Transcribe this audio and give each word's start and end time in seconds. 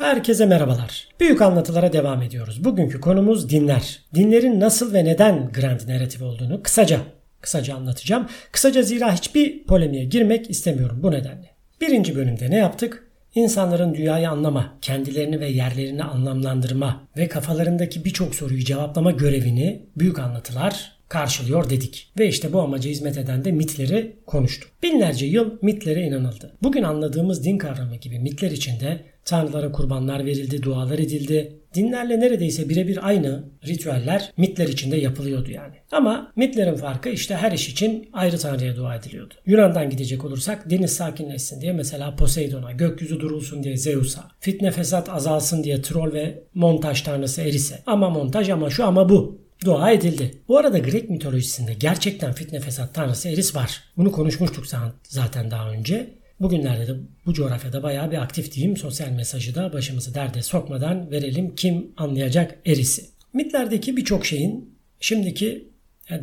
Herkese 0.00 0.46
merhabalar. 0.46 1.08
Büyük 1.20 1.42
anlatılara 1.42 1.92
devam 1.92 2.22
ediyoruz. 2.22 2.64
Bugünkü 2.64 3.00
konumuz 3.00 3.50
dinler. 3.50 3.98
Dinlerin 4.14 4.60
nasıl 4.60 4.94
ve 4.94 5.04
neden 5.04 5.52
grand 5.52 5.80
narratif 5.88 6.22
olduğunu 6.22 6.62
kısaca 6.62 7.00
kısaca 7.40 7.74
anlatacağım. 7.74 8.26
Kısaca 8.52 8.82
zira 8.82 9.14
hiçbir 9.14 9.64
polemiğe 9.64 10.04
girmek 10.04 10.50
istemiyorum 10.50 11.00
bu 11.02 11.10
nedenle. 11.10 11.50
Birinci 11.80 12.16
bölümde 12.16 12.50
ne 12.50 12.56
yaptık? 12.56 13.09
İnsanların 13.34 13.94
dünyayı 13.94 14.30
anlama, 14.30 14.74
kendilerini 14.82 15.40
ve 15.40 15.48
yerlerini 15.48 16.04
anlamlandırma 16.04 17.00
ve 17.16 17.28
kafalarındaki 17.28 18.04
birçok 18.04 18.34
soruyu 18.34 18.64
cevaplama 18.64 19.10
görevini 19.10 19.82
büyük 19.96 20.18
anlatılar 20.18 20.92
karşılıyor 21.08 21.70
dedik. 21.70 22.12
Ve 22.18 22.28
işte 22.28 22.52
bu 22.52 22.60
amaca 22.60 22.90
hizmet 22.90 23.18
eden 23.18 23.44
de 23.44 23.52
mitleri 23.52 24.16
konuştuk. 24.26 24.70
Binlerce 24.82 25.26
yıl 25.26 25.50
mitlere 25.62 26.02
inanıldı. 26.02 26.52
Bugün 26.62 26.82
anladığımız 26.82 27.44
din 27.44 27.58
kavramı 27.58 27.96
gibi 27.96 28.18
mitler 28.18 28.50
içinde 28.50 29.00
tanrılara 29.24 29.72
kurbanlar 29.72 30.26
verildi, 30.26 30.62
dualar 30.62 30.98
edildi. 30.98 31.59
Dinlerle 31.74 32.20
neredeyse 32.20 32.68
birebir 32.68 33.08
aynı 33.08 33.44
ritüeller 33.66 34.32
mitler 34.36 34.68
içinde 34.68 34.96
yapılıyordu 34.96 35.50
yani. 35.50 35.74
Ama 35.92 36.32
mitlerin 36.36 36.74
farkı 36.74 37.08
işte 37.08 37.36
her 37.36 37.52
iş 37.52 37.68
için 37.68 38.08
ayrı 38.12 38.38
tanrıya 38.38 38.76
dua 38.76 38.94
ediliyordu. 38.96 39.34
Yunan'dan 39.46 39.90
gidecek 39.90 40.24
olursak 40.24 40.70
deniz 40.70 40.92
sakinleşsin 40.92 41.60
diye 41.60 41.72
mesela 41.72 42.16
Poseidon'a, 42.16 42.72
gökyüzü 42.72 43.20
durulsun 43.20 43.62
diye 43.64 43.76
Zeus'a, 43.76 44.28
fitne 44.40 44.70
fesat 44.70 45.08
azalsın 45.08 45.64
diye 45.64 45.82
Troll 45.82 46.12
ve 46.12 46.42
montaj 46.54 47.02
tanrısı 47.02 47.42
Eris'e. 47.42 47.78
Ama 47.86 48.10
montaj 48.10 48.50
ama 48.50 48.70
şu 48.70 48.84
ama 48.84 49.08
bu 49.08 49.40
dua 49.64 49.90
edildi. 49.90 50.34
Bu 50.48 50.58
arada 50.58 50.78
Grek 50.78 51.10
mitolojisinde 51.10 51.74
gerçekten 51.74 52.32
fitne 52.32 52.60
fesat 52.60 52.94
tanrısı 52.94 53.28
Eris 53.28 53.56
var. 53.56 53.84
Bunu 53.96 54.12
konuşmuştuk 54.12 54.64
zaten 55.02 55.50
daha 55.50 55.70
önce. 55.70 56.19
Bugünlerde 56.40 56.88
de 56.88 56.92
bu 57.26 57.34
coğrafyada 57.34 57.82
bayağı 57.82 58.10
bir 58.10 58.22
aktif 58.22 58.52
diyeyim. 58.52 58.76
Sosyal 58.76 59.08
mesajı 59.08 59.54
da 59.54 59.72
başımızı 59.72 60.14
derde 60.14 60.42
sokmadan 60.42 61.10
verelim 61.10 61.54
kim 61.54 61.92
anlayacak 61.96 62.58
Eris'i. 62.66 63.04
Mitlerdeki 63.32 63.96
birçok 63.96 64.26
şeyin 64.26 64.78
şimdiki 65.00 65.68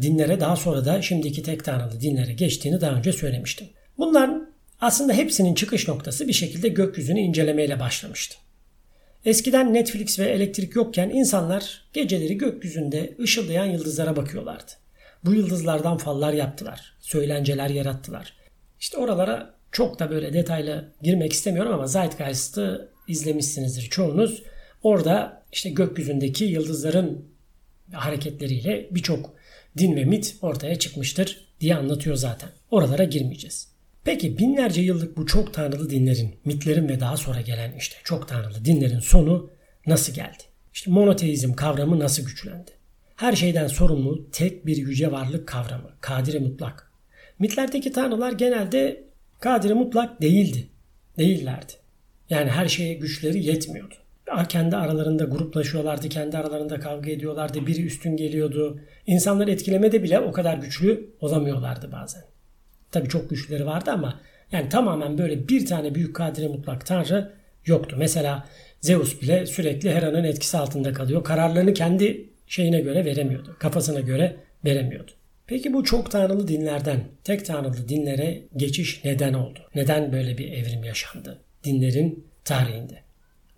dinlere 0.01 0.39
daha 0.39 0.55
sonra 0.55 0.85
da 0.85 1.01
şimdiki 1.01 1.43
tek 1.43 1.63
tanrılı 1.63 2.01
dinlere 2.01 2.33
geçtiğini 2.33 2.81
daha 2.81 2.91
önce 2.91 3.13
söylemiştim. 3.13 3.67
Bunlar 3.97 4.31
aslında 4.81 5.13
hepsinin 5.13 5.55
çıkış 5.55 5.87
noktası 5.87 6.27
bir 6.27 6.33
şekilde 6.33 6.67
gökyüzünü 6.67 7.19
incelemeyle 7.19 7.79
başlamıştı. 7.79 8.35
Eskiden 9.25 9.73
Netflix 9.73 10.19
ve 10.19 10.25
elektrik 10.25 10.75
yokken 10.75 11.09
insanlar 11.09 11.81
geceleri 11.93 12.37
gökyüzünde 12.37 13.15
ışıldayan 13.19 13.65
yıldızlara 13.65 14.15
bakıyorlardı. 14.15 14.71
Bu 15.25 15.33
yıldızlardan 15.33 15.97
fallar 15.97 16.33
yaptılar, 16.33 16.95
söylenceler 16.99 17.69
yarattılar. 17.69 18.33
İşte 18.79 18.97
oralara 18.97 19.56
çok 19.71 19.99
da 19.99 20.09
böyle 20.09 20.33
detaylı 20.33 20.91
girmek 21.01 21.33
istemiyorum 21.33 21.73
ama 21.73 21.87
Zeitgeist'ı 21.87 22.89
izlemişsinizdir 23.07 23.81
çoğunuz. 23.81 24.43
Orada 24.83 25.43
işte 25.51 25.69
gökyüzündeki 25.69 26.45
yıldızların 26.45 27.25
hareketleriyle 27.91 28.87
birçok 28.91 29.33
din 29.77 29.95
ve 29.95 30.05
mit 30.05 30.35
ortaya 30.41 30.79
çıkmıştır 30.79 31.47
diye 31.59 31.75
anlatıyor 31.75 32.15
zaten. 32.15 32.49
Oralara 32.71 33.03
girmeyeceğiz. 33.03 33.67
Peki 34.03 34.37
binlerce 34.37 34.81
yıllık 34.81 35.17
bu 35.17 35.25
çok 35.25 35.53
tanrılı 35.53 35.89
dinlerin, 35.89 36.35
mitlerin 36.45 36.89
ve 36.89 36.99
daha 36.99 37.17
sonra 37.17 37.41
gelen 37.41 37.73
işte 37.77 37.95
çok 38.03 38.27
tanrılı 38.27 38.65
dinlerin 38.65 38.99
sonu 38.99 39.49
nasıl 39.87 40.13
geldi? 40.13 40.43
İşte 40.73 40.91
monoteizm 40.91 41.53
kavramı 41.53 41.99
nasıl 41.99 42.25
güçlendi? 42.25 42.71
Her 43.15 43.33
şeyden 43.33 43.67
sorumlu 43.67 44.31
tek 44.31 44.65
bir 44.65 44.77
yüce 44.77 45.11
varlık 45.11 45.47
kavramı, 45.47 45.91
kadiri 46.02 46.39
mutlak. 46.39 46.91
Mitlerdeki 47.39 47.91
tanrılar 47.91 48.31
genelde 48.31 49.06
kadiri 49.39 49.73
mutlak 49.73 50.21
değildi, 50.21 50.67
değillerdi. 51.17 51.73
Yani 52.30 52.49
her 52.49 52.67
şeye 52.67 52.93
güçleri 52.93 53.45
yetmiyordu. 53.45 53.95
Kendi 54.49 54.75
aralarında 54.75 55.23
gruplaşıyorlardı, 55.23 56.09
kendi 56.09 56.38
aralarında 56.38 56.80
kavga 56.80 57.11
ediyorlardı, 57.11 57.67
biri 57.67 57.86
üstün 57.86 58.17
geliyordu. 58.17 58.80
İnsanları 59.08 59.52
etkilemede 59.52 60.03
bile 60.03 60.20
o 60.20 60.31
kadar 60.31 60.58
güçlü 60.58 61.09
olamıyorlardı 61.20 61.92
bazen. 61.92 62.23
Tabii 62.92 63.09
çok 63.09 63.30
güçlüleri 63.30 63.65
vardı 63.65 63.92
ama 63.92 64.20
yani 64.52 64.70
tamamen 64.70 65.17
böyle 65.17 65.48
bir 65.48 65.65
tane 65.65 65.95
büyük 65.95 66.15
kadire 66.15 66.48
mutlak 66.48 66.86
tanrı 66.86 67.33
yoktu. 67.65 67.95
Mesela 67.99 68.48
Zeus 68.81 69.21
bile 69.21 69.45
sürekli 69.45 69.92
Hera'nın 69.92 70.23
etkisi 70.23 70.58
altında 70.58 70.93
kalıyor. 70.93 71.23
Kararlarını 71.23 71.73
kendi 71.73 72.30
şeyine 72.48 72.81
göre 72.81 73.05
veremiyordu. 73.05 73.55
Kafasına 73.59 73.99
göre 73.99 74.36
veremiyordu. 74.65 75.11
Peki 75.47 75.73
bu 75.73 75.83
çok 75.83 76.11
tanrılı 76.11 76.47
dinlerden 76.47 77.03
tek 77.23 77.45
tanrılı 77.45 77.87
dinlere 77.87 78.43
geçiş 78.55 79.03
neden 79.03 79.33
oldu? 79.33 79.59
Neden 79.75 80.11
böyle 80.11 80.37
bir 80.37 80.52
evrim 80.52 80.83
yaşandı 80.83 81.41
dinlerin 81.63 82.27
tarihinde? 82.45 82.99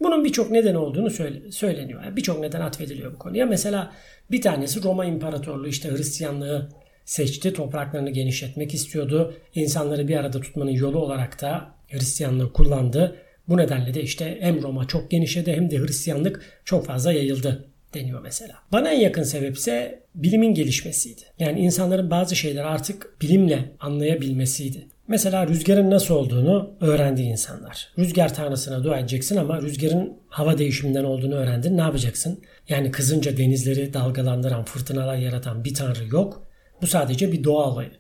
Bunun 0.01 0.25
birçok 0.25 0.51
neden 0.51 0.75
olduğunu 0.75 1.09
söyle, 1.09 1.51
söyleniyor. 1.51 2.16
Birçok 2.16 2.39
neden 2.39 2.61
atfediliyor 2.61 3.13
bu 3.13 3.17
konuya. 3.17 3.45
Mesela 3.45 3.91
bir 4.31 4.41
tanesi 4.41 4.83
Roma 4.83 5.05
İmparatorluğu 5.05 5.67
işte 5.67 5.89
Hristiyanlığı 5.89 6.69
seçti. 7.05 7.53
Topraklarını 7.53 8.09
genişletmek 8.09 8.73
istiyordu. 8.73 9.35
İnsanları 9.55 10.07
bir 10.07 10.16
arada 10.16 10.41
tutmanın 10.41 10.72
yolu 10.72 10.99
olarak 10.99 11.41
da 11.41 11.75
Hristiyanlığı 11.88 12.53
kullandı. 12.53 13.16
Bu 13.47 13.57
nedenle 13.57 13.94
de 13.94 14.01
işte 14.01 14.38
hem 14.41 14.61
Roma 14.63 14.88
çok 14.88 15.11
genişledi 15.11 15.51
hem 15.51 15.72
de 15.72 15.78
Hristiyanlık 15.78 16.61
çok 16.66 16.85
fazla 16.85 17.13
yayıldı 17.13 17.69
deniyor 17.94 18.22
mesela. 18.22 18.55
Bana 18.72 18.89
en 18.89 19.00
yakın 19.00 19.23
sebep 19.23 19.57
ise 19.57 20.03
bilimin 20.16 20.53
gelişmesiydi. 20.53 21.22
Yani 21.39 21.59
insanların 21.59 22.11
bazı 22.11 22.35
şeyleri 22.35 22.66
artık 22.66 23.22
bilimle 23.22 23.72
anlayabilmesiydi. 23.79 24.88
Mesela 25.07 25.47
rüzgarın 25.47 25.89
nasıl 25.89 26.16
olduğunu 26.16 26.72
öğrendi 26.81 27.22
insanlar. 27.22 27.89
Rüzgar 27.97 28.33
tanrısına 28.33 28.83
dua 28.83 28.99
edeceksin 28.99 29.38
ama 29.38 29.61
rüzgarın 29.61 30.13
hava 30.28 30.57
değişiminden 30.57 31.03
olduğunu 31.03 31.35
öğrendin. 31.35 31.78
Ne 31.78 31.81
yapacaksın? 31.81 32.39
Yani 32.69 32.91
kızınca 32.91 33.38
denizleri 33.38 33.94
dalgalandıran, 33.94 34.63
fırtınalar 34.63 35.16
yaratan 35.16 35.63
bir 35.63 35.73
tanrı 35.73 36.07
yok. 36.07 36.47
Bu 36.81 36.88
sadece 36.88 37.31
bir 37.31 37.44
doğa 37.44 37.72
olayı. 37.72 37.91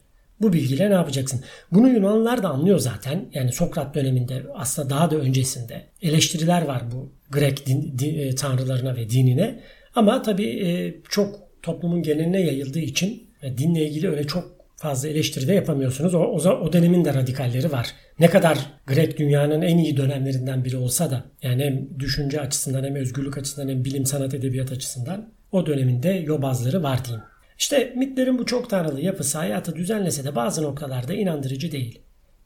Bu 0.41 0.53
bilgiyle 0.53 0.89
ne 0.89 0.93
yapacaksın? 0.93 1.43
Bunu 1.71 1.89
Yunanlılar 1.89 2.43
da 2.43 2.49
anlıyor 2.49 2.79
zaten. 2.79 3.25
Yani 3.33 3.51
Sokrat 3.51 3.95
döneminde 3.95 4.43
aslında 4.55 4.89
daha 4.89 5.11
da 5.11 5.15
öncesinde 5.15 5.85
eleştiriler 6.01 6.61
var 6.61 6.83
bu 6.91 7.11
Grek 7.29 7.65
din, 7.65 7.95
din, 7.99 8.19
e, 8.19 8.35
tanrılarına 8.35 8.95
ve 8.95 9.09
dinine. 9.09 9.59
Ama 9.95 10.21
tabii 10.21 10.67
e, 10.67 10.95
çok 11.09 11.39
toplumun 11.61 12.01
geneline 12.01 12.41
yayıldığı 12.41 12.79
için 12.79 13.29
e, 13.41 13.57
dinle 13.57 13.85
ilgili 13.85 14.09
öyle 14.09 14.27
çok 14.27 14.59
fazla 14.75 15.09
eleştiri 15.09 15.47
de 15.47 15.53
yapamıyorsunuz. 15.53 16.13
O, 16.13 16.19
o, 16.19 16.49
o 16.49 16.73
dönemin 16.73 17.05
de 17.05 17.13
radikalleri 17.13 17.71
var. 17.71 17.87
Ne 18.19 18.29
kadar 18.29 18.57
Grek 18.87 19.17
dünyanın 19.17 19.61
en 19.61 19.77
iyi 19.77 19.97
dönemlerinden 19.97 20.65
biri 20.65 20.77
olsa 20.77 21.11
da 21.11 21.23
yani 21.41 21.63
hem 21.63 21.99
düşünce 21.99 22.41
açısından 22.41 22.83
hem 22.83 22.95
özgürlük 22.95 23.37
açısından 23.37 23.69
hem 23.69 23.85
bilim 23.85 24.05
sanat 24.05 24.33
edebiyat 24.33 24.71
açısından 24.71 25.33
o 25.51 25.65
döneminde 25.65 26.09
yobazları 26.09 26.83
var 26.83 27.05
diyeyim. 27.05 27.23
İşte 27.57 27.93
mitlerin 27.95 28.37
bu 28.37 28.45
çok 28.45 28.69
tanrılı 28.69 29.01
yapısı 29.01 29.37
hayatı 29.37 29.75
düzenlese 29.75 30.23
de 30.23 30.35
bazı 30.35 30.63
noktalarda 30.63 31.13
inandırıcı 31.13 31.71
değil. 31.71 32.01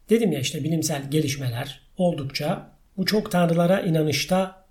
Dedim 0.10 0.32
ya 0.32 0.40
işte 0.40 0.64
bilimsel 0.64 1.12
gelişmeler 1.12 1.82
oldukça 1.98 2.72
bu 2.98 3.06
çok 3.06 3.32
tanrılara 3.32 3.82
inanışta 3.82 4.63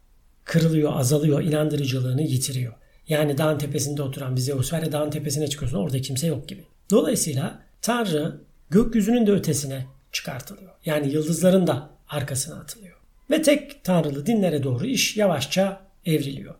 kırılıyor, 0.44 0.92
azalıyor, 0.96 1.42
inandırıcılığını 1.42 2.22
yitiriyor. 2.22 2.72
Yani 3.08 3.38
dağın 3.38 3.58
tepesinde 3.58 4.02
oturan 4.02 4.36
bir 4.36 4.40
Zeus 4.40 4.72
var 4.72 4.82
ya 4.82 4.92
dağın 4.92 5.10
tepesine 5.10 5.48
çıkıyorsun 5.48 5.78
orada 5.78 6.00
kimse 6.00 6.26
yok 6.26 6.48
gibi. 6.48 6.64
Dolayısıyla 6.90 7.62
Tanrı 7.82 8.40
gökyüzünün 8.70 9.26
de 9.26 9.32
ötesine 9.32 9.86
çıkartılıyor. 10.12 10.72
Yani 10.84 11.12
yıldızların 11.12 11.66
da 11.66 11.90
arkasına 12.08 12.60
atılıyor. 12.60 12.96
Ve 13.30 13.42
tek 13.42 13.84
tanrılı 13.84 14.26
dinlere 14.26 14.62
doğru 14.62 14.86
iş 14.86 15.16
yavaşça 15.16 15.80
evriliyor. 16.06 16.54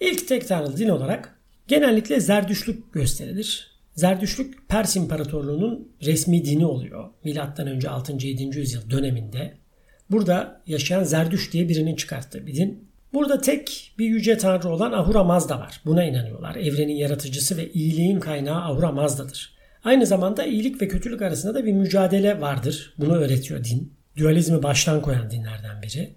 İlk 0.00 0.28
tek 0.28 0.48
tanrılı 0.48 0.76
din 0.76 0.88
olarak 0.88 1.38
Genellikle 1.68 2.20
Zerdüşlük 2.20 2.92
gösterilir. 2.92 3.70
Zerdüşlük 3.94 4.68
Pers 4.68 4.96
İmparatorluğu'nun 4.96 5.92
resmi 6.02 6.44
dini 6.44 6.66
oluyor. 6.66 7.10
Milattan 7.24 7.66
önce 7.66 7.90
6. 7.90 8.26
7. 8.26 8.58
yüzyıl 8.58 8.90
döneminde. 8.90 9.54
Burada 10.10 10.62
yaşayan 10.66 11.04
Zerdüş 11.04 11.52
diye 11.52 11.68
birinin 11.68 11.96
çıkarttığı 11.96 12.46
bir 12.46 12.54
din. 12.54 12.87
Burada 13.12 13.40
tek 13.40 13.94
bir 13.98 14.06
yüce 14.06 14.38
tanrı 14.38 14.68
olan 14.68 14.92
Ahura 14.92 15.24
Mazda 15.24 15.60
var. 15.60 15.80
Buna 15.86 16.04
inanıyorlar. 16.04 16.56
Evrenin 16.56 16.94
yaratıcısı 16.94 17.56
ve 17.56 17.72
iyiliğin 17.72 18.20
kaynağı 18.20 18.60
Ahura 18.60 18.92
Mazda'dır. 18.92 19.58
Aynı 19.84 20.06
zamanda 20.06 20.44
iyilik 20.44 20.82
ve 20.82 20.88
kötülük 20.88 21.22
arasında 21.22 21.54
da 21.54 21.64
bir 21.64 21.72
mücadele 21.72 22.40
vardır. 22.40 22.94
Bunu 22.98 23.16
öğretiyor 23.16 23.64
din. 23.64 23.92
Dualizmi 24.16 24.62
baştan 24.62 25.02
koyan 25.02 25.30
dinlerden 25.30 25.82
biri. 25.82 26.14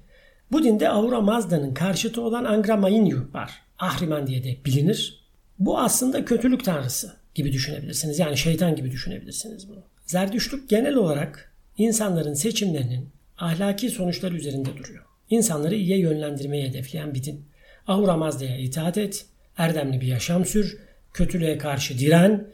Bu 0.51 0.63
dinde 0.63 0.89
Ahura 0.89 1.21
Mazda'nın 1.21 1.73
karşıtı 1.73 2.21
olan 2.21 2.43
Angra 2.43 2.77
Mainyu 2.77 3.29
var. 3.33 3.51
Ahriman 3.79 4.27
diye 4.27 4.43
de 4.43 4.57
bilinir. 4.65 5.25
Bu 5.59 5.79
aslında 5.79 6.25
kötülük 6.25 6.65
tanrısı 6.65 7.13
gibi 7.35 7.53
düşünebilirsiniz. 7.53 8.19
Yani 8.19 8.37
şeytan 8.37 8.75
gibi 8.75 8.91
düşünebilirsiniz 8.91 9.69
bunu. 9.69 9.83
Zerdüştlük 10.05 10.69
genel 10.69 10.95
olarak 10.95 11.53
insanların 11.77 12.33
seçimlerinin 12.33 13.09
ahlaki 13.37 13.89
sonuçları 13.89 14.35
üzerinde 14.35 14.77
duruyor. 14.77 15.10
İnsanları 15.31 15.75
iyiye 15.75 15.97
yönlendirmeyi 15.97 16.69
hedefleyen 16.69 17.13
bir 17.13 17.23
din. 17.23 17.45
Ahura 17.87 18.17
Mazda'ya 18.17 18.57
itaat 18.57 18.97
et, 18.97 19.25
erdemli 19.57 20.01
bir 20.01 20.07
yaşam 20.07 20.45
sür, 20.45 20.77
kötülüğe 21.13 21.57
karşı 21.57 21.99
diren. 21.99 22.47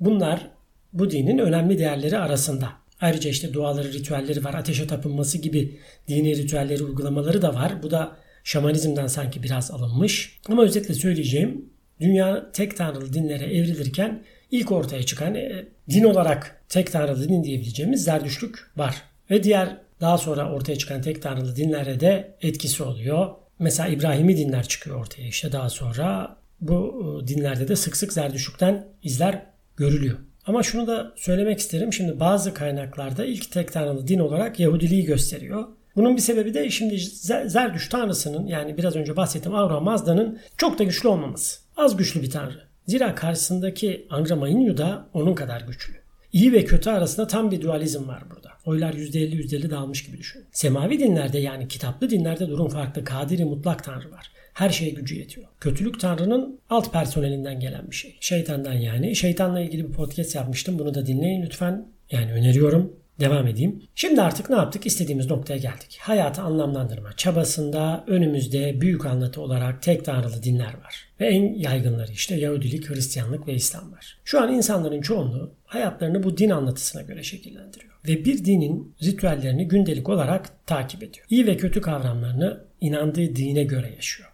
Bunlar 0.00 0.50
bu 0.92 1.10
dinin 1.10 1.38
önemli 1.38 1.78
değerleri 1.78 2.18
arasında. 2.18 2.68
Ayrıca 3.00 3.30
işte 3.30 3.52
duaları, 3.52 3.92
ritüelleri 3.92 4.44
var. 4.44 4.54
Ateşe 4.54 4.86
tapınması 4.86 5.38
gibi 5.38 5.78
dini 6.08 6.36
ritüelleri, 6.36 6.82
uygulamaları 6.84 7.42
da 7.42 7.54
var. 7.54 7.82
Bu 7.82 7.90
da 7.90 8.16
Şamanizmden 8.44 9.06
sanki 9.06 9.42
biraz 9.42 9.70
alınmış. 9.70 10.38
Ama 10.48 10.62
özetle 10.64 10.94
söyleyeceğim 10.94 11.70
dünya 12.00 12.52
tek 12.52 12.76
tanrılı 12.76 13.12
dinlere 13.12 13.44
evrilirken 13.44 14.22
ilk 14.50 14.72
ortaya 14.72 15.02
çıkan 15.02 15.34
e, 15.34 15.64
din 15.90 16.04
olarak 16.04 16.60
tek 16.68 16.92
tanrılı 16.92 17.28
din 17.28 17.44
diyebileceğimiz 17.44 18.04
Zerdüştlük 18.04 18.58
var. 18.76 19.02
Ve 19.30 19.42
diğer 19.42 19.76
daha 20.00 20.18
sonra 20.18 20.52
ortaya 20.52 20.78
çıkan 20.78 21.02
tek 21.02 21.22
tanrılı 21.22 21.56
dinlere 21.56 22.00
de 22.00 22.36
etkisi 22.40 22.82
oluyor. 22.82 23.28
Mesela 23.58 23.88
İbrahimi 23.88 24.36
dinler 24.36 24.68
çıkıyor 24.68 25.00
ortaya 25.00 25.28
işte 25.28 25.52
daha 25.52 25.70
sonra. 25.70 26.36
Bu 26.60 27.04
e, 27.24 27.28
dinlerde 27.28 27.68
de 27.68 27.76
sık 27.76 27.96
sık 27.96 28.12
Zerdüştlük'ten 28.12 28.88
izler 29.02 29.46
görülüyor. 29.76 30.18
Ama 30.46 30.62
şunu 30.62 30.86
da 30.86 31.12
söylemek 31.16 31.58
isterim. 31.58 31.92
Şimdi 31.92 32.20
bazı 32.20 32.54
kaynaklarda 32.54 33.24
ilk 33.24 33.52
tek 33.52 33.72
tanrılı 33.72 34.08
din 34.08 34.18
olarak 34.18 34.60
Yahudiliği 34.60 35.04
gösteriyor. 35.04 35.64
Bunun 35.96 36.16
bir 36.16 36.22
sebebi 36.22 36.54
de 36.54 36.70
şimdi 36.70 36.98
Zerdüş 37.46 37.88
tanrısının 37.88 38.46
yani 38.46 38.76
biraz 38.76 38.96
önce 38.96 39.16
bahsettiğim 39.16 39.58
Ahura 39.58 39.80
Mazda'nın 39.80 40.38
çok 40.56 40.78
da 40.78 40.84
güçlü 40.84 41.08
olmaması. 41.08 41.60
Az 41.76 41.96
güçlü 41.96 42.22
bir 42.22 42.30
tanrı. 42.30 42.68
Zira 42.86 43.14
karşısındaki 43.14 44.06
Angra 44.10 44.36
Mainyu 44.36 44.76
da 44.76 45.06
onun 45.12 45.34
kadar 45.34 45.60
güçlü. 45.60 45.94
İyi 46.32 46.52
ve 46.52 46.64
kötü 46.64 46.90
arasında 46.90 47.26
tam 47.26 47.50
bir 47.50 47.60
dualizm 47.60 48.08
var 48.08 48.22
burada. 48.30 48.37
Oylar 48.68 48.92
%50 48.92 49.34
%50 49.34 49.70
dağılmış 49.70 50.04
gibi 50.06 50.18
düşünün. 50.18 50.46
Semavi 50.52 50.98
dinlerde 50.98 51.38
yani 51.38 51.68
kitaplı 51.68 52.10
dinlerde 52.10 52.48
durum 52.48 52.68
farklı. 52.68 53.04
Kadiri 53.04 53.44
mutlak 53.44 53.84
tanrı 53.84 54.10
var. 54.10 54.30
Her 54.54 54.70
şeye 54.70 54.90
gücü 54.90 55.14
yetiyor. 55.18 55.46
Kötülük 55.60 56.00
tanrının 56.00 56.60
alt 56.70 56.92
personelinden 56.92 57.60
gelen 57.60 57.90
bir 57.90 57.96
şey. 57.96 58.16
Şeytandan 58.20 58.72
yani. 58.72 59.16
Şeytanla 59.16 59.60
ilgili 59.60 59.88
bir 59.88 59.92
podcast 59.92 60.34
yapmıştım. 60.34 60.78
Bunu 60.78 60.94
da 60.94 61.06
dinleyin 61.06 61.42
lütfen. 61.42 61.88
Yani 62.10 62.32
öneriyorum. 62.32 62.92
Devam 63.20 63.46
edeyim. 63.46 63.82
Şimdi 63.94 64.22
artık 64.22 64.50
ne 64.50 64.56
yaptık? 64.56 64.86
İstediğimiz 64.86 65.30
noktaya 65.30 65.58
geldik. 65.58 65.98
Hayatı 66.00 66.42
anlamlandırma 66.42 67.12
çabasında 67.16 68.04
önümüzde 68.06 68.80
büyük 68.80 69.06
anlatı 69.06 69.40
olarak 69.40 69.82
tek 69.82 70.04
tanrılı 70.04 70.42
dinler 70.42 70.74
var. 70.84 71.08
Ve 71.20 71.26
en 71.26 71.54
yaygınları 71.54 72.12
işte 72.12 72.34
Yahudilik, 72.34 72.90
Hristiyanlık 72.90 73.48
ve 73.48 73.54
İslam 73.54 73.92
var. 73.92 74.18
Şu 74.24 74.42
an 74.42 74.52
insanların 74.52 75.00
çoğunluğu 75.00 75.54
hayatlarını 75.66 76.22
bu 76.22 76.38
din 76.38 76.50
anlatısına 76.50 77.02
göre 77.02 77.22
şekillendiriyor. 77.22 77.97
Ve 78.08 78.24
bir 78.24 78.44
dinin 78.44 78.94
ritüellerini 79.02 79.68
gündelik 79.68 80.08
olarak 80.08 80.66
takip 80.66 81.02
ediyor. 81.02 81.26
İyi 81.30 81.46
ve 81.46 81.56
kötü 81.56 81.80
kavramlarını 81.80 82.64
inandığı 82.80 83.36
dine 83.36 83.64
göre 83.64 83.92
yaşıyor. 83.96 84.28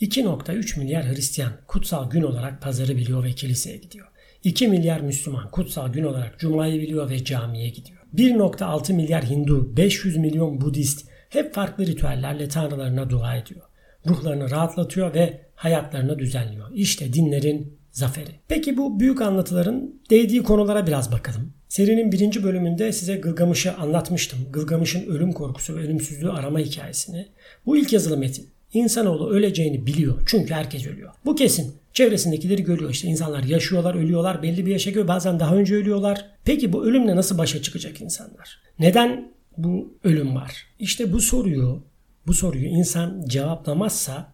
2.3 0.00 0.78
milyar 0.78 1.08
Hristiyan 1.08 1.52
kutsal 1.66 2.10
gün 2.10 2.22
olarak 2.22 2.62
pazarı 2.62 2.96
biliyor 2.96 3.24
ve 3.24 3.32
kiliseye 3.32 3.76
gidiyor. 3.76 4.06
2 4.44 4.68
milyar 4.68 5.00
Müslüman 5.00 5.50
kutsal 5.50 5.92
gün 5.92 6.04
olarak 6.04 6.38
Cuma'yı 6.38 6.80
biliyor 6.80 7.10
ve 7.10 7.24
camiye 7.24 7.68
gidiyor. 7.68 7.98
1.6 8.14 8.92
milyar 8.92 9.24
Hindu, 9.30 9.76
500 9.76 10.16
milyon 10.16 10.60
Budist 10.60 11.08
hep 11.28 11.54
farklı 11.54 11.86
ritüellerle 11.86 12.48
tanrılarına 12.48 13.10
dua 13.10 13.36
ediyor. 13.36 13.62
Ruhlarını 14.06 14.50
rahatlatıyor 14.50 15.14
ve 15.14 15.40
hayatlarını 15.54 16.18
düzenliyor. 16.18 16.70
İşte 16.74 17.12
dinlerin 17.12 17.78
zaferi. 17.96 18.30
Peki 18.48 18.76
bu 18.76 19.00
büyük 19.00 19.20
anlatıların 19.20 19.94
değdiği 20.10 20.42
konulara 20.42 20.86
biraz 20.86 21.12
bakalım. 21.12 21.52
Serinin 21.68 22.12
birinci 22.12 22.44
bölümünde 22.44 22.92
size 22.92 23.16
Gılgamış'ı 23.16 23.74
anlatmıştım. 23.74 24.38
Gılgamış'ın 24.52 25.06
ölüm 25.06 25.32
korkusu 25.32 25.76
ve 25.76 25.80
ölümsüzlüğü 25.80 26.30
arama 26.30 26.58
hikayesini. 26.58 27.26
Bu 27.66 27.76
ilk 27.76 27.92
yazılı 27.92 28.16
metin. 28.16 28.48
İnsanoğlu 28.72 29.30
öleceğini 29.30 29.86
biliyor. 29.86 30.22
Çünkü 30.26 30.54
herkes 30.54 30.86
ölüyor. 30.86 31.12
Bu 31.24 31.34
kesin. 31.34 31.74
Çevresindekileri 31.92 32.62
görüyor. 32.62 32.90
İşte 32.90 33.08
insanlar 33.08 33.42
yaşıyorlar, 33.42 33.94
ölüyorlar, 33.94 34.42
belli 34.42 34.66
bir 34.66 34.70
yaşa 34.70 34.90
göre 34.90 35.08
bazen 35.08 35.40
daha 35.40 35.56
önce 35.56 35.74
ölüyorlar. 35.74 36.24
Peki 36.44 36.72
bu 36.72 36.86
ölümle 36.86 37.16
nasıl 37.16 37.38
başa 37.38 37.62
çıkacak 37.62 38.00
insanlar? 38.00 38.58
Neden 38.78 39.32
bu 39.56 39.98
ölüm 40.04 40.34
var? 40.34 40.66
İşte 40.78 41.12
bu 41.12 41.20
soruyu, 41.20 41.82
bu 42.26 42.34
soruyu 42.34 42.66
insan 42.66 43.24
cevaplamazsa 43.26 44.32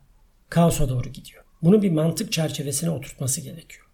kaosa 0.49 0.89
doğru 0.89 1.09
gidiyor. 1.09 1.42
Bunu 1.63 1.83
bir 1.83 1.91
mantık 1.91 2.33
çerçevesine 2.33 2.91
oturtması 2.91 3.41
gerekiyor. 3.41 3.87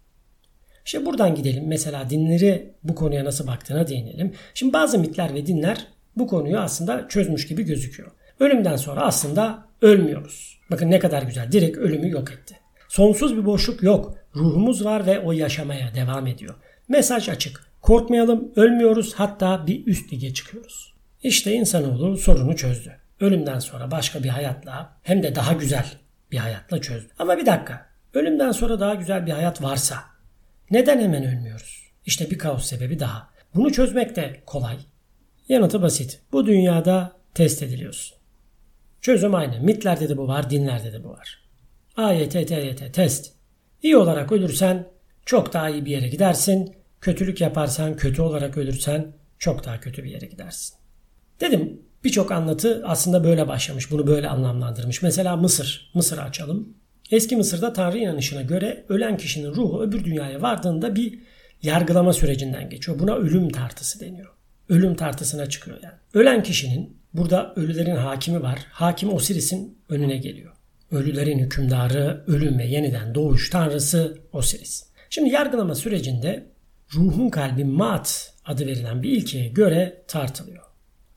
İşte 0.84 1.06
buradan 1.06 1.34
gidelim. 1.34 1.64
Mesela 1.66 2.10
dinleri 2.10 2.72
bu 2.84 2.94
konuya 2.94 3.24
nasıl 3.24 3.46
baktığına 3.46 3.88
değinelim. 3.88 4.32
Şimdi 4.54 4.72
bazı 4.72 4.98
mitler 4.98 5.34
ve 5.34 5.46
dinler 5.46 5.86
bu 6.16 6.26
konuyu 6.26 6.58
aslında 6.58 7.08
çözmüş 7.08 7.46
gibi 7.46 7.62
gözüküyor. 7.62 8.10
Ölümden 8.40 8.76
sonra 8.76 9.00
aslında 9.00 9.66
ölmüyoruz. 9.82 10.58
Bakın 10.70 10.90
ne 10.90 10.98
kadar 10.98 11.22
güzel. 11.22 11.52
Direkt 11.52 11.78
ölümü 11.78 12.10
yok 12.10 12.32
etti. 12.32 12.56
Sonsuz 12.88 13.36
bir 13.36 13.44
boşluk 13.44 13.82
yok. 13.82 14.14
Ruhumuz 14.36 14.84
var 14.84 15.06
ve 15.06 15.20
o 15.20 15.32
yaşamaya 15.32 15.94
devam 15.94 16.26
ediyor. 16.26 16.54
Mesaj 16.88 17.28
açık. 17.28 17.68
Korkmayalım, 17.82 18.52
ölmüyoruz 18.56 19.14
hatta 19.14 19.66
bir 19.66 19.86
üst 19.86 20.12
lige 20.12 20.34
çıkıyoruz. 20.34 20.94
İşte 21.22 21.52
insanoğlu 21.52 22.16
sorunu 22.16 22.56
çözdü. 22.56 22.92
Ölümden 23.20 23.58
sonra 23.58 23.90
başka 23.90 24.22
bir 24.22 24.28
hayatla 24.28 24.96
hem 25.02 25.22
de 25.22 25.34
daha 25.34 25.52
güzel 25.52 25.86
bir 26.32 26.38
hayatla 26.38 26.80
çözdü. 26.80 27.12
Ama 27.18 27.36
bir 27.36 27.46
dakika. 27.46 27.86
Ölümden 28.14 28.52
sonra 28.52 28.80
daha 28.80 28.94
güzel 28.94 29.26
bir 29.26 29.32
hayat 29.32 29.62
varsa 29.62 29.96
neden 30.70 31.00
hemen 31.00 31.24
ölmüyoruz? 31.24 31.92
İşte 32.06 32.30
bir 32.30 32.38
kaos 32.38 32.66
sebebi 32.66 32.98
daha. 32.98 33.30
Bunu 33.54 33.72
çözmek 33.72 34.16
de 34.16 34.42
kolay. 34.46 34.76
Yanıtı 35.48 35.82
basit. 35.82 36.20
Bu 36.32 36.46
dünyada 36.46 37.12
test 37.34 37.62
ediliyorsun. 37.62 38.18
Çözüm 39.00 39.34
aynı. 39.34 39.60
Mitlerde 39.60 40.08
de 40.08 40.16
bu 40.16 40.28
var, 40.28 40.50
dinlerde 40.50 40.92
de 40.92 41.04
bu 41.04 41.10
var. 41.10 41.48
AYT, 41.96 42.32
TYT, 42.32 42.94
test. 42.94 43.32
İyi 43.82 43.96
olarak 43.96 44.32
ölürsen 44.32 44.88
çok 45.26 45.52
daha 45.52 45.70
iyi 45.70 45.84
bir 45.84 45.90
yere 45.90 46.08
gidersin. 46.08 46.76
Kötülük 47.00 47.40
yaparsan, 47.40 47.96
kötü 47.96 48.22
olarak 48.22 48.56
ölürsen 48.56 49.12
çok 49.38 49.64
daha 49.64 49.80
kötü 49.80 50.04
bir 50.04 50.10
yere 50.10 50.26
gidersin. 50.26 50.76
Dedim 51.40 51.82
birçok 52.04 52.32
anlatı 52.32 52.82
aslında 52.86 53.24
böyle 53.24 53.48
başlamış. 53.48 53.90
Bunu 53.90 54.06
böyle 54.06 54.28
anlamlandırmış. 54.28 55.02
Mesela 55.02 55.36
Mısır. 55.36 55.90
Mısır'ı 55.94 56.22
açalım. 56.22 56.76
Eski 57.10 57.36
Mısır'da 57.36 57.72
Tanrı 57.72 57.98
inanışına 57.98 58.42
göre 58.42 58.84
ölen 58.88 59.16
kişinin 59.16 59.54
ruhu 59.54 59.82
öbür 59.82 60.04
dünyaya 60.04 60.42
vardığında 60.42 60.96
bir 60.96 61.18
yargılama 61.62 62.12
sürecinden 62.12 62.70
geçiyor. 62.70 62.98
Buna 62.98 63.14
ölüm 63.14 63.48
tartısı 63.50 64.00
deniyor. 64.00 64.28
Ölüm 64.68 64.94
tartısına 64.94 65.48
çıkıyor 65.48 65.78
yani. 65.82 65.94
Ölen 66.14 66.42
kişinin 66.42 66.96
burada 67.14 67.52
ölülerin 67.56 67.96
hakimi 67.96 68.42
var. 68.42 68.58
Hakim 68.70 69.12
Osiris'in 69.12 69.78
önüne 69.88 70.16
geliyor. 70.16 70.52
Ölülerin 70.90 71.38
hükümdarı, 71.38 72.24
ölüm 72.26 72.58
ve 72.58 72.66
yeniden 72.66 73.14
doğuş 73.14 73.50
tanrısı 73.50 74.18
Osiris. 74.32 74.86
Şimdi 75.10 75.30
yargılama 75.30 75.74
sürecinde 75.74 76.46
ruhun 76.94 77.28
kalbi 77.28 77.64
Maat 77.64 78.34
adı 78.44 78.66
verilen 78.66 79.02
bir 79.02 79.10
ilkeye 79.10 79.48
göre 79.48 80.04
tartılıyor. 80.08 80.64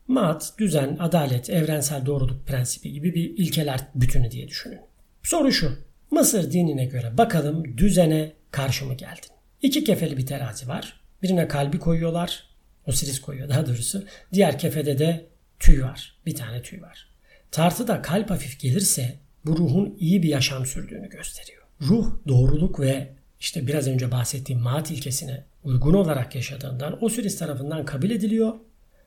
Maat, 0.08 0.52
düzen, 0.58 0.96
adalet, 1.00 1.50
evrensel 1.50 2.06
doğruluk 2.06 2.46
prensibi 2.46 2.92
gibi 2.92 3.14
bir 3.14 3.30
ilkeler 3.36 3.80
bütünü 3.94 4.30
diye 4.30 4.48
düşünün. 4.48 4.80
Soru 5.22 5.52
şu. 5.52 5.78
Mısır 6.10 6.52
dinine 6.52 6.84
göre 6.84 7.18
bakalım 7.18 7.78
düzene 7.78 8.32
karşı 8.50 8.86
mı 8.86 8.94
geldin? 8.94 9.30
İki 9.62 9.84
kefeli 9.84 10.16
bir 10.16 10.26
terazi 10.26 10.68
var. 10.68 11.00
Birine 11.22 11.48
kalbi 11.48 11.78
koyuyorlar. 11.78 12.44
Osiris 12.86 13.20
koyuyor 13.20 13.48
daha 13.48 13.66
doğrusu. 13.66 14.04
Diğer 14.32 14.58
kefede 14.58 14.98
de 14.98 15.26
tüy 15.58 15.82
var. 15.82 16.16
Bir 16.26 16.34
tane 16.34 16.62
tüy 16.62 16.82
var. 16.82 17.08
Tartıda 17.50 18.02
kalp 18.02 18.30
hafif 18.30 18.60
gelirse 18.60 19.18
bu 19.44 19.56
ruhun 19.56 19.96
iyi 19.98 20.22
bir 20.22 20.28
yaşam 20.28 20.66
sürdüğünü 20.66 21.08
gösteriyor. 21.08 21.62
Ruh 21.80 22.12
doğruluk 22.28 22.80
ve 22.80 23.08
işte 23.40 23.66
biraz 23.66 23.88
önce 23.88 24.10
bahsettiğim 24.10 24.62
maat 24.62 24.90
ilkesine 24.90 25.44
uygun 25.64 25.94
olarak 25.94 26.34
yaşadığından 26.34 27.04
Osiris 27.04 27.38
tarafından 27.38 27.84
kabul 27.84 28.10
ediliyor 28.10 28.54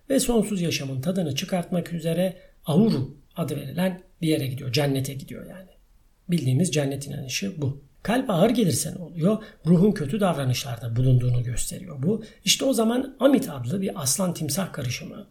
ve 0.10 0.20
sonsuz 0.20 0.62
yaşamın 0.62 1.02
tadını 1.02 1.36
çıkartmak 1.36 1.94
üzere 1.94 2.38
Ahuru 2.66 3.18
adı 3.36 3.56
verilen 3.56 4.02
bir 4.22 4.28
yere 4.28 4.48
gidiyor. 4.48 4.72
Cennete 4.72 5.14
gidiyor 5.14 5.46
yani. 5.46 5.70
Bildiğimiz 6.30 6.72
cennet 6.72 7.08
inanışı 7.08 7.62
bu. 7.62 7.82
Kalp 8.04 8.30
ağır 8.30 8.50
gelirse 8.50 8.94
ne 8.96 9.04
oluyor? 9.04 9.44
Ruhun 9.66 9.92
kötü 9.92 10.20
davranışlarda 10.20 10.96
bulunduğunu 10.96 11.44
gösteriyor 11.44 12.04
bu. 12.04 12.24
İşte 12.46 12.66
o 12.66 12.74
zaman 12.74 13.16
Amit 13.20 13.50
adlı 13.50 13.82
bir 13.82 14.02
aslan 14.02 14.34
timsah 14.34 14.74
karışımı 14.74 15.28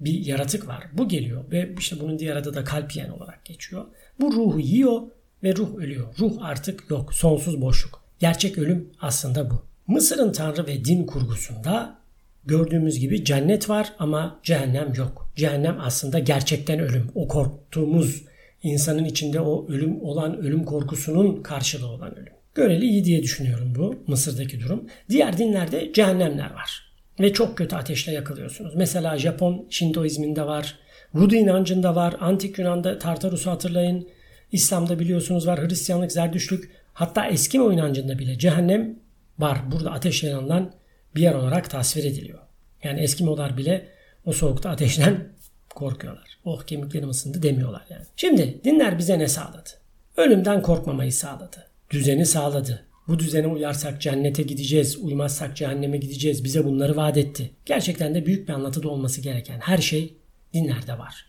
bir 0.00 0.26
yaratık 0.26 0.68
var. 0.68 0.84
Bu 0.92 1.08
geliyor 1.08 1.50
ve 1.50 1.74
işte 1.78 2.00
bunun 2.00 2.18
diğer 2.18 2.36
adı 2.36 2.54
da 2.54 2.64
kalp 2.64 2.96
yiyen 2.96 3.10
olarak 3.10 3.44
geçiyor. 3.44 3.84
Bu 4.20 4.32
ruhu 4.32 4.60
yiyor 4.60 5.02
ve 5.42 5.56
ruh 5.56 5.74
ölüyor. 5.76 6.14
Ruh 6.18 6.32
artık 6.40 6.90
yok. 6.90 7.14
Sonsuz 7.14 7.60
boşluk. 7.60 8.04
Gerçek 8.18 8.58
ölüm 8.58 8.90
aslında 9.00 9.50
bu. 9.50 9.62
Mısır'ın 9.86 10.32
tanrı 10.32 10.66
ve 10.66 10.84
din 10.84 11.06
kurgusunda 11.06 11.98
gördüğümüz 12.46 12.98
gibi 12.98 13.24
cennet 13.24 13.70
var 13.70 13.92
ama 13.98 14.40
cehennem 14.42 14.94
yok. 14.94 15.30
Cehennem 15.36 15.76
aslında 15.80 16.18
gerçekten 16.18 16.80
ölüm. 16.80 17.10
O 17.14 17.28
korktuğumuz 17.28 18.22
insanın 18.62 19.04
içinde 19.04 19.40
o 19.40 19.66
ölüm 19.68 20.02
olan 20.02 20.38
ölüm 20.38 20.64
korkusunun 20.64 21.42
karşılığı 21.42 21.88
olan 21.88 22.18
ölüm. 22.18 22.32
Göreli 22.54 22.84
iyi 22.84 23.04
diye 23.04 23.22
düşünüyorum 23.22 23.72
bu 23.76 24.04
Mısır'daki 24.06 24.60
durum. 24.60 24.86
Diğer 25.10 25.38
dinlerde 25.38 25.92
cehennemler 25.92 26.50
var. 26.54 26.92
Ve 27.20 27.32
çok 27.32 27.58
kötü 27.58 27.76
ateşle 27.76 28.12
yakılıyorsunuz. 28.12 28.74
Mesela 28.74 29.18
Japon 29.18 29.66
Şintoizminde 29.70 30.46
var. 30.46 30.78
Voodoo 31.14 31.36
inancında 31.36 31.94
var. 31.94 32.14
Antik 32.20 32.58
Yunan'da 32.58 32.98
Tartarus'u 32.98 33.50
hatırlayın. 33.50 34.08
İslam'da 34.52 34.98
biliyorsunuz 34.98 35.46
var. 35.46 35.60
Hristiyanlık, 35.60 36.12
Zerdüştlük 36.12 36.70
hatta 36.92 37.26
Eskimo 37.26 37.72
inancında 37.72 38.18
bile 38.18 38.38
cehennem 38.38 38.98
var. 39.38 39.58
Burada 39.72 39.90
ateşle 39.90 40.28
yanılan 40.28 40.72
bir 41.16 41.20
yer 41.20 41.34
olarak 41.34 41.70
tasvir 41.70 42.04
ediliyor. 42.04 42.38
Yani 42.84 43.00
Eskimolar 43.00 43.56
bile 43.56 43.88
o 44.24 44.32
soğukta 44.32 44.70
ateşten 44.70 45.28
korkuyorlar. 45.74 46.38
Oh 46.44 46.62
kemiklerim 46.62 47.08
ısındı 47.08 47.42
demiyorlar 47.42 47.82
yani. 47.90 48.04
Şimdi 48.16 48.60
dinler 48.64 48.98
bize 48.98 49.18
ne 49.18 49.28
sağladı? 49.28 49.70
Ölümden 50.16 50.62
korkmamayı 50.62 51.12
sağladı. 51.12 51.66
Düzeni 51.90 52.26
sağladı. 52.26 52.86
Bu 53.08 53.18
düzene 53.18 53.46
uyarsak 53.46 54.00
cennete 54.00 54.42
gideceğiz, 54.42 54.96
uymazsak 54.96 55.56
cehenneme 55.56 55.96
gideceğiz. 55.98 56.44
Bize 56.44 56.64
bunları 56.64 56.96
vaat 56.96 57.16
etti. 57.16 57.50
Gerçekten 57.66 58.14
de 58.14 58.26
büyük 58.26 58.48
bir 58.48 58.52
anlatıda 58.52 58.88
olması 58.88 59.20
gereken 59.20 59.60
her 59.60 59.78
şey 59.78 60.16
dinlerde 60.54 60.98
var. 60.98 61.26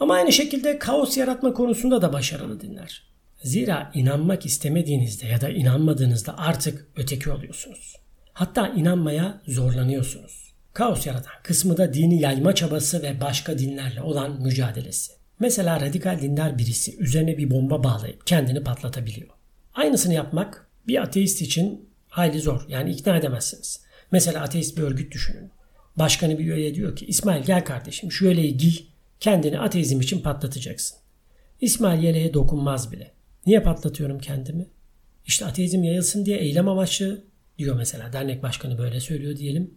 Ama 0.00 0.14
aynı 0.14 0.32
şekilde 0.32 0.78
kaos 0.78 1.16
yaratma 1.16 1.52
konusunda 1.52 2.02
da 2.02 2.12
başarılı 2.12 2.60
dinler. 2.60 3.02
Zira 3.42 3.90
inanmak 3.94 4.46
istemediğinizde 4.46 5.26
ya 5.26 5.40
da 5.40 5.48
inanmadığınızda 5.48 6.38
artık 6.38 6.86
öteki 6.96 7.30
oluyorsunuz. 7.30 7.96
Hatta 8.36 8.68
inanmaya 8.68 9.42
zorlanıyorsunuz. 9.46 10.54
Kaos 10.72 11.06
yaratan 11.06 11.32
kısmı 11.42 11.76
da 11.76 11.94
dini 11.94 12.20
yayma 12.20 12.54
çabası 12.54 13.02
ve 13.02 13.20
başka 13.20 13.58
dinlerle 13.58 14.02
olan 14.02 14.42
mücadelesi. 14.42 15.12
Mesela 15.40 15.80
radikal 15.80 16.20
dindar 16.20 16.58
birisi 16.58 16.98
üzerine 16.98 17.38
bir 17.38 17.50
bomba 17.50 17.84
bağlayıp 17.84 18.26
kendini 18.26 18.64
patlatabiliyor. 18.64 19.28
Aynısını 19.74 20.14
yapmak 20.14 20.68
bir 20.86 21.02
ateist 21.02 21.42
için 21.42 21.88
hayli 22.08 22.40
zor. 22.40 22.64
Yani 22.68 22.90
ikna 22.90 23.16
edemezsiniz. 23.16 23.80
Mesela 24.12 24.42
ateist 24.42 24.78
bir 24.78 24.82
örgüt 24.82 25.12
düşünün. 25.12 25.50
Başkanı 25.96 26.38
bir 26.38 26.44
üyeye 26.44 26.74
diyor 26.74 26.96
ki 26.96 27.06
İsmail 27.06 27.44
gel 27.44 27.64
kardeşim 27.64 28.12
şu 28.12 28.26
yeleği 28.26 28.56
giy 28.56 28.76
kendini 29.20 29.60
ateizm 29.60 30.00
için 30.00 30.20
patlatacaksın. 30.20 30.98
İsmail 31.60 32.02
yeleğe 32.02 32.34
dokunmaz 32.34 32.92
bile. 32.92 33.12
Niye 33.46 33.62
patlatıyorum 33.62 34.18
kendimi? 34.18 34.66
İşte 35.26 35.46
ateizm 35.46 35.82
yayılsın 35.82 36.26
diye 36.26 36.38
eylem 36.38 36.68
amaçlı 36.68 37.24
diyor 37.58 37.76
mesela. 37.76 38.12
Dernek 38.12 38.42
başkanı 38.42 38.78
böyle 38.78 39.00
söylüyor 39.00 39.36
diyelim. 39.36 39.70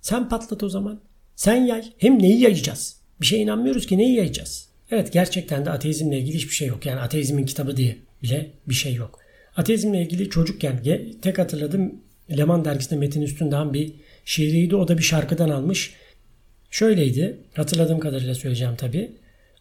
Sen 0.00 0.28
patlat 0.28 0.62
o 0.62 0.68
zaman. 0.68 1.00
Sen 1.36 1.56
yay. 1.56 1.92
Hem 1.98 2.22
neyi 2.22 2.40
yayacağız? 2.40 2.96
Bir 3.20 3.26
şeye 3.26 3.42
inanmıyoruz 3.42 3.86
ki 3.86 3.98
neyi 3.98 4.16
yayacağız? 4.16 4.68
Evet 4.90 5.12
gerçekten 5.12 5.66
de 5.66 5.70
ateizmle 5.70 6.18
ilgili 6.18 6.34
hiçbir 6.34 6.54
şey 6.54 6.68
yok. 6.68 6.86
Yani 6.86 7.00
ateizmin 7.00 7.46
kitabı 7.46 7.76
diye 7.76 7.96
bile 8.22 8.50
bir 8.68 8.74
şey 8.74 8.94
yok. 8.94 9.18
Ateizmle 9.56 10.02
ilgili 10.02 10.30
çocukken 10.30 10.82
tek 11.22 11.38
hatırladım 11.38 11.94
Leman 12.36 12.64
dergisinde 12.64 13.00
Metin 13.00 13.22
Üstündağ'ın 13.22 13.74
bir 13.74 13.92
şiiriydi. 14.24 14.76
O 14.76 14.88
da 14.88 14.98
bir 14.98 15.02
şarkıdan 15.02 15.48
almış. 15.48 15.94
Şöyleydi. 16.70 17.36
Hatırladığım 17.54 18.00
kadarıyla 18.00 18.34
söyleyeceğim 18.34 18.76
tabi. 18.76 19.10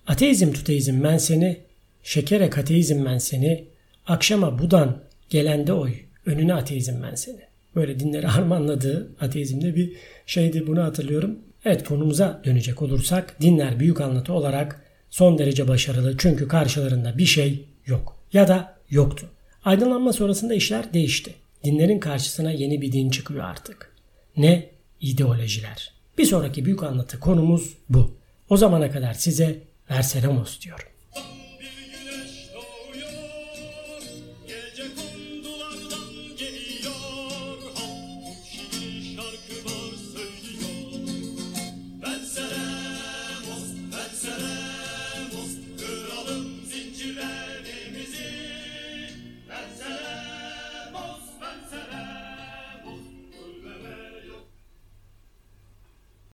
Ateizm 0.07 0.51
tuteizm 0.51 1.03
ben 1.03 1.17
seni, 1.17 1.57
şekere 2.03 2.49
kateizm 2.49 3.05
ben 3.05 3.17
seni, 3.17 3.65
akşama 4.07 4.59
budan 4.59 5.01
gelende 5.29 5.73
oy, 5.73 5.93
önüne 6.25 6.53
ateizm 6.53 7.03
ben 7.03 7.15
seni. 7.15 7.39
Böyle 7.75 7.99
dinleri 7.99 8.27
harmanladığı 8.27 9.11
ateizmde 9.21 9.75
bir 9.75 9.93
şeydi 10.25 10.67
bunu 10.67 10.83
hatırlıyorum. 10.83 11.39
Evet 11.65 11.83
konumuza 11.83 12.41
dönecek 12.45 12.81
olursak 12.81 13.41
dinler 13.41 13.79
büyük 13.79 14.01
anlatı 14.01 14.33
olarak 14.33 14.81
son 15.09 15.37
derece 15.37 15.67
başarılı 15.67 16.15
çünkü 16.17 16.47
karşılarında 16.47 17.17
bir 17.17 17.25
şey 17.25 17.65
yok 17.85 18.17
ya 18.33 18.47
da 18.47 18.75
yoktu. 18.89 19.29
Aydınlanma 19.65 20.13
sonrasında 20.13 20.53
işler 20.53 20.93
değişti. 20.93 21.33
Dinlerin 21.63 21.99
karşısına 21.99 22.51
yeni 22.51 22.81
bir 22.81 22.91
din 22.91 23.09
çıkıyor 23.09 23.43
artık. 23.43 23.91
Ne? 24.37 24.69
İdeolojiler. 25.01 25.93
Bir 26.17 26.25
sonraki 26.25 26.65
büyük 26.65 26.83
anlatı 26.83 27.19
konumuz 27.19 27.73
bu. 27.89 28.17
O 28.49 28.57
zamana 28.57 28.91
kadar 28.91 29.13
size 29.13 29.59
Verselamos 29.89 30.61
diyorum. 30.61 30.94